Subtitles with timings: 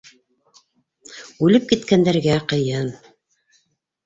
[1.47, 2.89] Үлеп киткәндәргә ҡыйын.